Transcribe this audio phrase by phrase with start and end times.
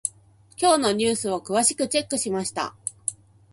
[0.59, 2.73] 今日のニュースを詳しくチェックしました。